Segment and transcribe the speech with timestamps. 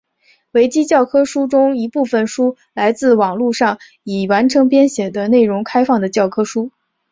[0.53, 6.71] 维基教科书中一部分书来自网路上已完成编写的内容开放的教科书。